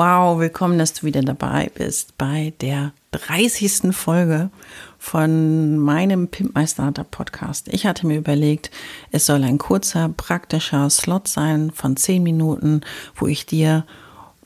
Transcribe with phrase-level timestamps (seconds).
[0.00, 3.92] Wow, willkommen, dass du wieder dabei bist bei der 30.
[3.92, 4.48] Folge
[4.96, 7.66] von meinem Pimp My Startup Podcast.
[7.66, 8.70] Ich hatte mir überlegt,
[9.10, 12.82] es soll ein kurzer, praktischer Slot sein von 10 Minuten,
[13.16, 13.86] wo ich dir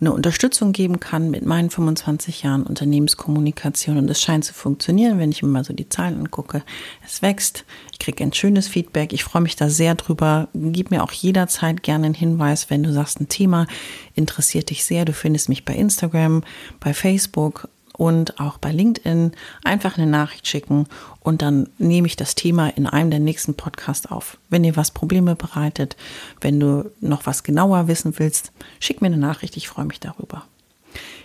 [0.03, 3.97] eine Unterstützung geben kann mit meinen 25 Jahren Unternehmenskommunikation.
[3.97, 6.62] Und es scheint zu funktionieren, wenn ich mir mal so die Zahlen angucke.
[7.06, 10.48] Es wächst, ich kriege ein schönes Feedback, ich freue mich da sehr drüber.
[10.55, 13.67] Gib mir auch jederzeit gerne einen Hinweis, wenn du sagst, ein Thema
[14.14, 15.05] interessiert dich sehr.
[15.05, 16.42] Du findest mich bei Instagram,
[16.80, 19.33] bei Facebook und auch bei LinkedIn
[19.65, 20.87] einfach eine Nachricht schicken
[21.21, 24.39] und dann nehme ich das Thema in einem der nächsten Podcasts auf.
[24.48, 25.97] Wenn dir was Probleme bereitet,
[26.41, 30.45] wenn du noch was genauer wissen willst, schick mir eine Nachricht, ich freue mich darüber.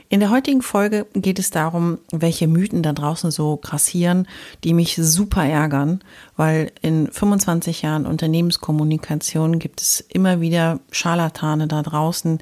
[0.10, 4.26] In der heutigen Folge geht es darum, welche Mythen da draußen so grassieren,
[4.64, 6.02] die mich super ärgern,
[6.38, 12.40] weil in 25 Jahren Unternehmenskommunikation gibt es immer wieder Scharlatane da draußen,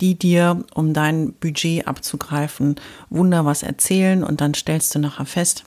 [0.00, 2.76] die dir, um dein Budget abzugreifen,
[3.10, 5.64] Wunder was erzählen und dann stellst du nachher fest,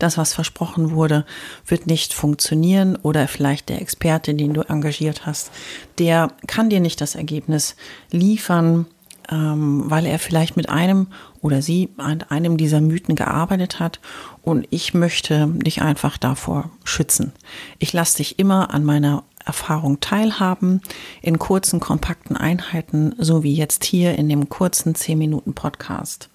[0.00, 1.26] das, was versprochen wurde,
[1.66, 5.50] wird nicht funktionieren oder vielleicht der Experte, den du engagiert hast,
[5.98, 7.76] der kann dir nicht das Ergebnis
[8.10, 8.86] liefern,
[9.30, 11.08] weil er vielleicht mit einem
[11.42, 14.00] oder sie an einem dieser Mythen gearbeitet hat
[14.42, 17.32] und ich möchte dich einfach davor schützen.
[17.78, 20.80] Ich lasse dich immer an meiner Erfahrung teilhaben
[21.22, 26.30] in kurzen, kompakten Einheiten, so wie jetzt hier in dem kurzen 10 Minuten Podcast.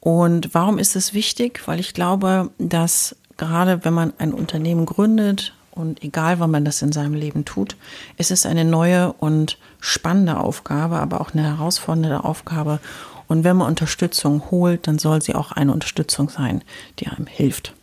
[0.00, 1.62] Und warum ist es wichtig?
[1.66, 6.82] Weil ich glaube, dass gerade wenn man ein Unternehmen gründet und egal, wann man das
[6.82, 7.76] in seinem Leben tut,
[8.16, 12.80] ist es eine neue und spannende Aufgabe, aber auch eine herausfordernde Aufgabe.
[13.28, 16.62] Und wenn man Unterstützung holt, dann soll sie auch eine Unterstützung sein,
[16.98, 17.74] die einem hilft.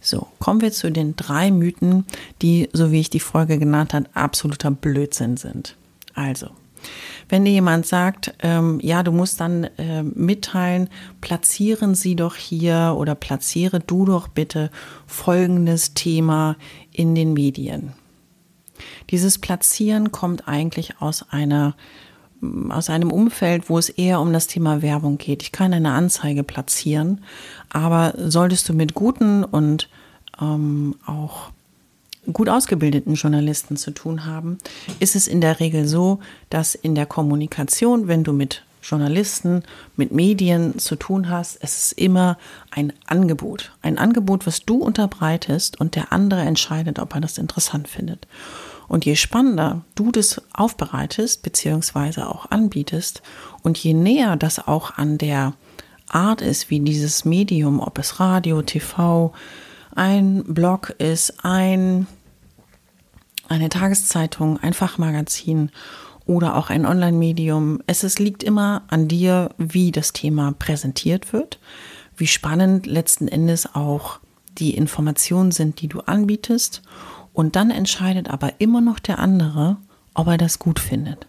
[0.00, 2.04] So, kommen wir zu den drei Mythen,
[2.42, 5.76] die, so wie ich die Folge genannt habe, absoluter Blödsinn sind.
[6.14, 6.50] Also,
[7.28, 10.88] wenn dir jemand sagt, ähm, ja, du musst dann äh, mitteilen,
[11.20, 14.70] platzieren Sie doch hier oder platziere du doch bitte
[15.06, 16.56] folgendes Thema
[16.92, 17.92] in den Medien.
[19.10, 21.74] Dieses Platzieren kommt eigentlich aus einer
[22.68, 25.42] aus einem Umfeld, wo es eher um das Thema Werbung geht.
[25.42, 27.22] Ich kann eine Anzeige platzieren,
[27.70, 29.88] aber solltest du mit guten und
[30.40, 31.52] ähm, auch
[32.32, 34.58] gut ausgebildeten Journalisten zu tun haben,
[35.00, 36.20] ist es in der Regel so,
[36.50, 39.62] dass in der Kommunikation, wenn du mit Journalisten,
[39.96, 42.36] mit Medien zu tun hast, es ist immer
[42.70, 43.72] ein Angebot.
[43.82, 48.26] Ein Angebot, was du unterbreitest und der andere entscheidet, ob er das interessant findet.
[48.86, 53.22] Und je spannender du das aufbereitest, beziehungsweise auch anbietest,
[53.62, 55.54] und je näher das auch an der
[56.06, 59.32] Art ist, wie dieses Medium, ob es Radio, TV,
[59.96, 62.06] ein Blog ist, ein,
[63.48, 65.70] eine Tageszeitung, ein Fachmagazin
[66.26, 67.80] oder auch ein Online-Medium.
[67.86, 71.58] Es, es liegt immer an dir, wie das Thema präsentiert wird,
[72.16, 74.20] wie spannend letzten Endes auch
[74.58, 76.82] die Informationen sind, die du anbietest.
[77.32, 79.76] Und dann entscheidet aber immer noch der andere,
[80.14, 81.26] ob er das gut findet.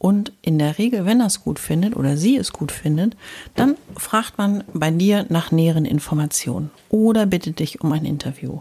[0.00, 3.18] Und in der Regel, wenn er es gut findet oder sie es gut findet,
[3.54, 8.60] dann fragt man bei dir nach näheren Informationen oder bittet dich um ein Interview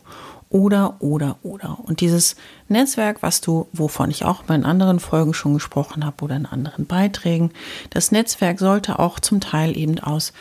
[0.50, 1.80] oder, oder, oder.
[1.82, 2.36] Und dieses
[2.68, 6.86] Netzwerk, was du, wovon ich auch in anderen Folgen schon gesprochen habe oder in anderen
[6.86, 7.52] Beiträgen,
[7.90, 10.34] das Netzwerk sollte auch zum Teil eben aus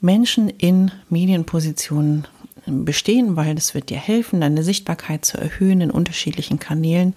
[0.00, 2.28] Menschen in Medienpositionen
[2.66, 7.14] bestehen, weil das wird dir helfen, deine Sichtbarkeit zu erhöhen in unterschiedlichen Kanälen.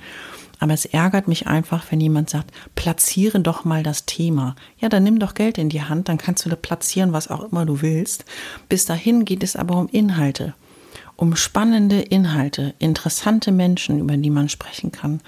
[0.62, 4.56] Aber es ärgert mich einfach, wenn jemand sagt, platziere doch mal das Thema.
[4.78, 7.52] Ja, dann nimm doch Geld in die Hand, dann kannst du da platzieren, was auch
[7.52, 8.26] immer du willst.
[8.70, 10.54] Bis dahin geht es aber um Inhalte,
[11.16, 15.22] um spannende Inhalte, interessante Menschen, über die man sprechen kann.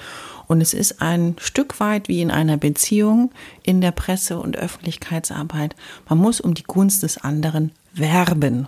[0.46, 3.32] Und es ist ein Stück weit wie in einer Beziehung
[3.64, 5.76] in der Presse- und Öffentlichkeitsarbeit.
[6.08, 8.68] Man muss um die Gunst des anderen werben.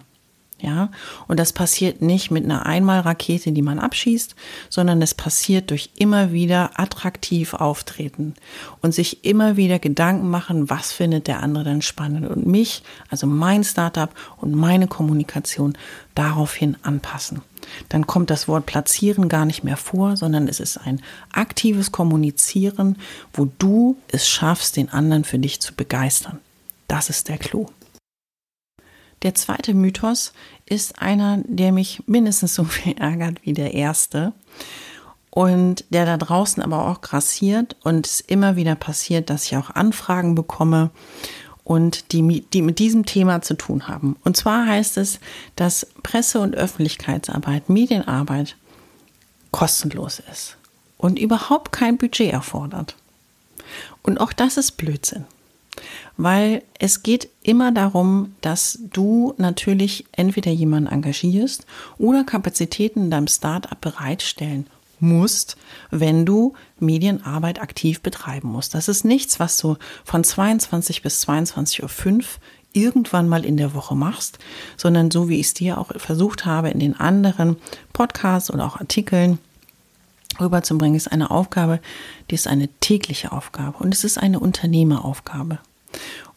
[0.62, 0.90] Ja,
[1.28, 4.36] und das passiert nicht mit einer Einmalrakete, die man abschießt,
[4.70, 8.36] sondern es passiert durch immer wieder attraktiv auftreten
[8.82, 13.28] und sich immer wieder Gedanken machen, was findet der andere denn spannend und mich, also
[13.28, 15.78] mein Startup und meine Kommunikation
[16.16, 17.42] daraufhin anpassen.
[17.90, 21.02] Dann kommt das Wort platzieren gar nicht mehr vor, sondern es ist ein
[21.34, 22.98] aktives Kommunizieren,
[23.34, 26.40] wo du es schaffst, den anderen für dich zu begeistern.
[26.88, 27.68] Das ist der Clou.
[29.26, 30.34] Der zweite Mythos
[30.68, 34.34] ist einer, der mich mindestens so viel ärgert wie der erste
[35.32, 39.72] und der da draußen aber auch grassiert und es immer wieder passiert, dass ich auch
[39.72, 40.92] Anfragen bekomme
[41.64, 44.16] und die, die mit diesem Thema zu tun haben.
[44.24, 45.20] Und zwar heißt es,
[45.56, 48.56] dass Presse- und Öffentlichkeitsarbeit, Medienarbeit
[49.50, 50.56] kostenlos ist
[51.00, 52.96] und überhaupt kein Budget erfordert.
[54.04, 55.26] Und auch das ist Blödsinn
[56.18, 61.66] weil es geht immer darum, dass du natürlich entweder jemanden engagierst
[61.98, 64.68] oder Kapazitäten in deinem Startup bereitstellen
[65.00, 65.58] musst,
[65.92, 68.74] wenn du Medienarbeit aktiv betreiben musst.
[68.74, 72.24] Das ist nichts, was du von 22 bis 22.05 Uhr
[72.72, 74.38] irgendwann mal in der Woche machst,
[74.78, 77.56] sondern so wie ich es dir auch versucht habe in den anderen
[77.94, 79.40] Podcasts oder auch Artikeln
[80.40, 81.80] rüberzubringen, ist eine Aufgabe,
[82.30, 85.60] die ist eine tägliche Aufgabe und es ist eine Unternehmeraufgabe.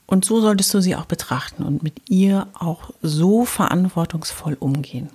[0.07, 5.11] Und so solltest du sie auch betrachten und mit ihr auch so verantwortungsvoll umgehen.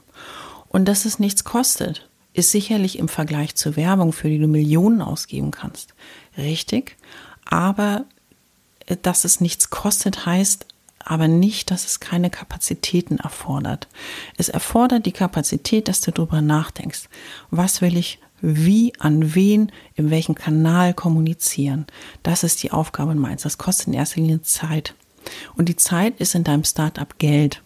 [0.69, 5.01] Und dass es nichts kostet, ist sicherlich im Vergleich zur Werbung, für die du Millionen
[5.01, 5.93] ausgeben kannst,
[6.37, 6.97] richtig.
[7.45, 8.05] Aber
[8.87, 10.65] äh, dass es nichts kostet, heißt
[11.05, 13.87] aber nicht, dass es keine Kapazitäten erfordert.
[14.37, 17.09] Es erfordert die Kapazität, dass du darüber nachdenkst.
[17.51, 21.87] Was will ich wie, an wen, in welchem Kanal kommunizieren.
[22.23, 23.43] Das ist die Aufgabe meins.
[23.43, 24.93] Das kostet in erster Linie Zeit.
[25.55, 27.63] Und die Zeit ist in deinem Startup Geld.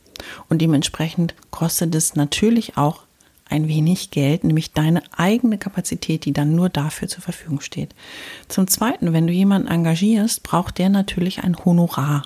[0.50, 3.02] Und dementsprechend kostet es natürlich auch
[3.50, 7.96] ein wenig Geld, nämlich deine eigene Kapazität, die dann nur dafür zur Verfügung steht.
[8.48, 12.24] Zum Zweiten, wenn du jemanden engagierst, braucht der natürlich ein Honorar,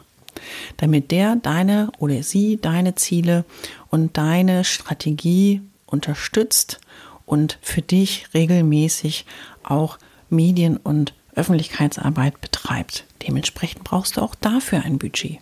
[0.77, 3.45] damit der deine oder sie deine Ziele
[3.89, 6.81] und deine Strategie unterstützt
[7.31, 9.25] und für dich regelmäßig
[9.63, 9.97] auch
[10.29, 13.05] Medien- und Öffentlichkeitsarbeit betreibt.
[13.25, 15.39] Dementsprechend brauchst du auch dafür ein Budget.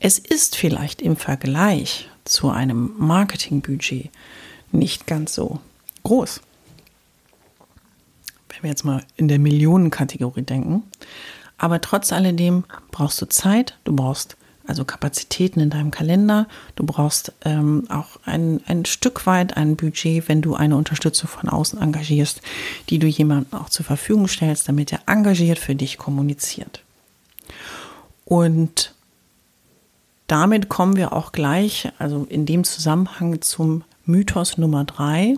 [0.00, 4.10] Es ist vielleicht im Vergleich zu einem Marketingbudget
[4.72, 5.60] nicht ganz so
[6.02, 6.40] groß.
[8.48, 10.82] Wenn wir jetzt mal in der Millionenkategorie denken.
[11.58, 14.36] Aber trotz alledem brauchst du Zeit, du brauchst
[14.66, 16.46] also Kapazitäten in deinem Kalender.
[16.76, 21.48] Du brauchst ähm, auch ein, ein Stück weit ein Budget, wenn du eine Unterstützung von
[21.48, 22.42] außen engagierst,
[22.88, 26.82] die du jemandem auch zur Verfügung stellst, damit er engagiert für dich kommuniziert.
[28.24, 28.94] Und
[30.28, 35.36] damit kommen wir auch gleich, also in dem Zusammenhang zum Mythos Nummer drei.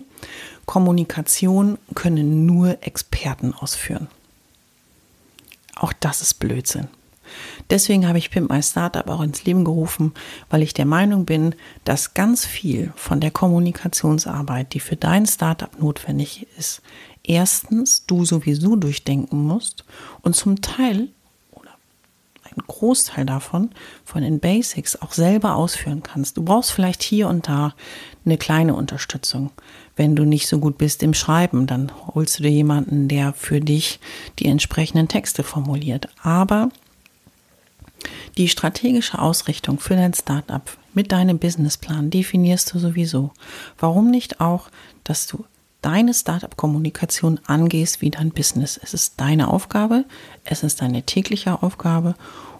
[0.65, 4.07] Kommunikation können nur Experten ausführen.
[5.75, 6.87] Auch das ist Blödsinn.
[7.69, 10.13] Deswegen habe ich Pimp My Startup auch ins Leben gerufen,
[10.49, 15.79] weil ich der Meinung bin, dass ganz viel von der Kommunikationsarbeit, die für dein Startup
[15.79, 16.81] notwendig ist,
[17.23, 19.85] erstens du sowieso durchdenken musst
[20.21, 21.09] und zum Teil
[21.51, 21.71] oder
[22.43, 23.71] ein Großteil davon
[24.03, 26.37] von den Basics auch selber ausführen kannst.
[26.37, 27.73] Du brauchst vielleicht hier und da
[28.25, 29.51] eine kleine Unterstützung.
[29.95, 33.59] Wenn du nicht so gut bist im Schreiben, dann holst du dir jemanden, der für
[33.59, 33.99] dich
[34.39, 36.09] die entsprechenden Texte formuliert.
[36.21, 36.69] Aber
[38.37, 43.31] die strategische Ausrichtung für dein Startup mit deinem Businessplan definierst du sowieso.
[43.79, 44.69] Warum nicht auch,
[45.03, 45.45] dass du
[45.81, 48.79] deine Startup-Kommunikation angehst wie dein Business?
[48.81, 50.05] Es ist deine Aufgabe,
[50.43, 52.15] es ist deine tägliche Aufgabe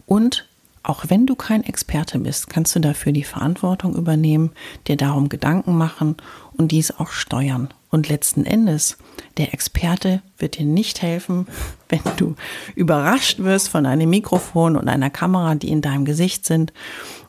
[0.05, 0.47] und
[0.83, 4.51] auch wenn du kein Experte bist, kannst du dafür die Verantwortung übernehmen,
[4.87, 6.17] dir darum Gedanken machen
[6.57, 7.69] und dies auch steuern.
[7.89, 8.97] Und letzten Endes,
[9.37, 11.47] der Experte wird dir nicht helfen,
[11.89, 12.35] wenn du
[12.75, 16.73] überrascht wirst von einem Mikrofon und einer Kamera, die in deinem Gesicht sind.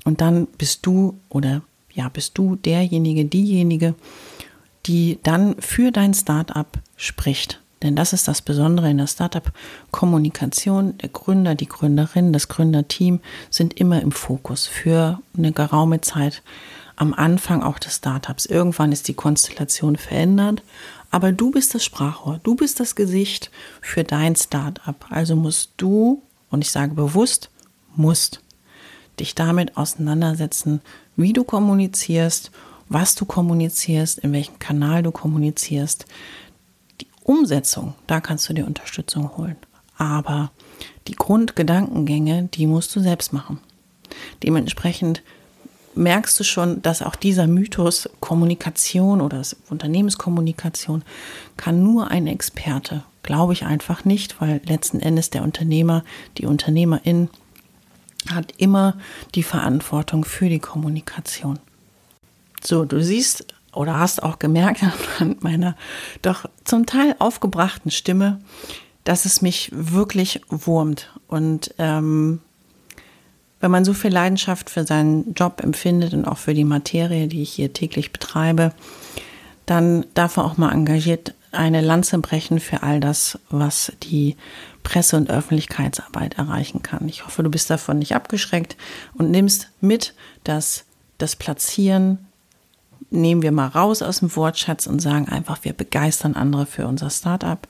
[0.04, 3.94] Und dann bist du oder ja, bist du derjenige, diejenige,
[4.86, 7.60] die dann für dein Startup spricht.
[7.82, 10.96] Denn das ist das Besondere in der Startup-Kommunikation.
[10.98, 16.42] Der Gründer, die Gründerin, das Gründerteam sind immer im Fokus für eine geraume Zeit
[16.96, 18.46] am Anfang auch des Startups.
[18.46, 20.62] Irgendwann ist die Konstellation verändert,
[21.10, 23.50] aber du bist das Sprachrohr, du bist das Gesicht
[23.80, 24.96] für dein Startup.
[25.10, 27.50] Also musst du, und ich sage bewusst,
[27.96, 28.40] musst
[29.20, 30.80] dich damit auseinandersetzen,
[31.16, 32.50] wie du kommunizierst,
[32.88, 36.06] was du kommunizierst, in welchem Kanal du kommunizierst,
[37.24, 39.56] Umsetzung, da kannst du dir Unterstützung holen.
[39.96, 40.52] Aber
[41.08, 43.58] die Grundgedankengänge, die musst du selbst machen.
[44.42, 45.22] Dementsprechend
[45.94, 51.02] merkst du schon, dass auch dieser Mythos Kommunikation oder Unternehmenskommunikation
[51.56, 53.04] kann nur ein Experte.
[53.22, 56.04] Glaube ich einfach nicht, weil letzten Endes der Unternehmer,
[56.38, 57.30] die Unternehmerin
[58.30, 58.96] hat immer
[59.34, 61.58] die Verantwortung für die Kommunikation.
[62.62, 64.82] So, du siehst oder hast auch gemerkt
[65.18, 65.76] an meiner
[66.22, 68.40] doch zum Teil aufgebrachten Stimme,
[69.04, 71.12] dass es mich wirklich wurmt.
[71.28, 72.40] Und ähm,
[73.60, 77.42] wenn man so viel Leidenschaft für seinen Job empfindet und auch für die Materie, die
[77.42, 78.72] ich hier täglich betreibe,
[79.66, 84.36] dann darf man auch mal engagiert eine Lanze brechen für all das, was die
[84.82, 87.08] Presse- und Öffentlichkeitsarbeit erreichen kann.
[87.08, 88.76] Ich hoffe, du bist davon nicht abgeschreckt
[89.14, 90.84] und nimmst mit, dass
[91.18, 92.26] das Platzieren
[93.14, 97.10] nehmen wir mal raus aus dem Wortschatz und sagen einfach, wir begeistern andere für unser
[97.10, 97.66] Startup.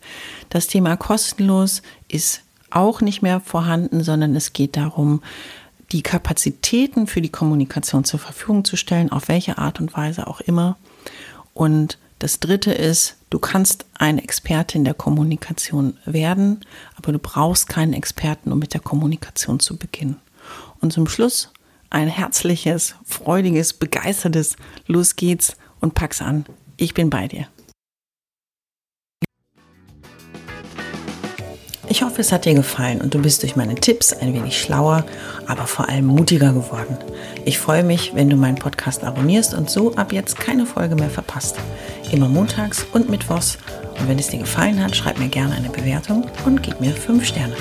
[0.48, 5.22] Das Thema kostenlos ist auch nicht mehr vorhanden, sondern es geht darum,
[5.92, 10.40] die Kapazitäten für die Kommunikation zur Verfügung zu stellen, auf welche Art und Weise auch
[10.40, 10.76] immer.
[11.52, 16.60] Und das Dritte ist, du kannst ein Experte in der Kommunikation werden,
[16.96, 20.16] aber du brauchst keinen Experten, um mit der Kommunikation zu beginnen.
[20.80, 21.50] Und zum Schluss
[21.94, 26.44] ein herzliches, freudiges, begeistertes Los geht's und pack's an.
[26.76, 27.46] Ich bin bei dir.
[31.88, 35.04] Ich hoffe, es hat dir gefallen und du bist durch meine Tipps ein wenig schlauer,
[35.46, 36.98] aber vor allem mutiger geworden.
[37.44, 41.10] Ich freue mich, wenn du meinen Podcast abonnierst und so ab jetzt keine Folge mehr
[41.10, 41.56] verpasst.
[42.10, 43.58] Immer montags und mittwochs.
[44.00, 47.24] Und wenn es dir gefallen hat, schreib mir gerne eine Bewertung und gib mir 5
[47.24, 47.54] Sterne.